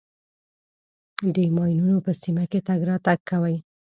[1.35, 3.55] د ماینونو په سیمه کې تګ راتګ کوئ.